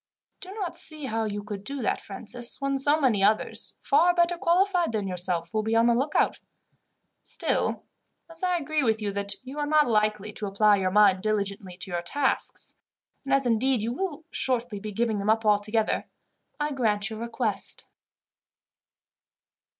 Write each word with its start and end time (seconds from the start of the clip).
"I 0.43 0.47
do 0.49 0.53
not 0.55 0.75
see 0.75 1.05
how 1.05 1.25
you 1.25 1.43
could 1.43 1.63
do 1.63 1.83
that, 1.83 2.01
Francis, 2.01 2.59
when 2.59 2.75
so 2.79 2.99
many 2.99 3.23
others, 3.23 3.75
far 3.83 4.15
better 4.15 4.35
qualified 4.35 4.93
than 4.93 5.07
yourself, 5.07 5.53
will 5.53 5.61
be 5.61 5.75
on 5.75 5.85
the 5.85 5.93
lookout. 5.93 6.39
Still, 7.21 7.83
as 8.27 8.41
I 8.41 8.57
agree 8.57 8.81
with 8.81 8.99
you 8.99 9.11
that 9.13 9.35
you 9.43 9.59
are 9.59 9.67
not 9.67 9.87
likely 9.87 10.33
to 10.33 10.47
apply 10.47 10.77
your 10.77 10.89
mind 10.89 11.21
diligently 11.21 11.77
to 11.77 11.91
your 11.91 12.01
tasks, 12.01 12.73
and 13.23 13.31
as, 13.31 13.45
indeed, 13.45 13.83
you 13.83 13.93
will 13.93 14.23
shortly 14.31 14.79
be 14.79 14.91
giving 14.91 15.19
them 15.19 15.29
up 15.29 15.45
altogether, 15.45 16.07
I 16.59 16.71
grant 16.71 17.11
your 17.11 17.19
request." 17.19 17.85